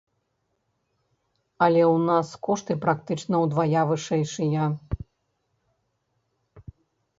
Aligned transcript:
Але 1.65 1.83
ў 1.87 1.95
нас 2.09 2.27
кошты 2.47 2.73
практычна 2.87 3.35
ўдвая 3.45 3.81
вышэйшыя. 3.93 4.73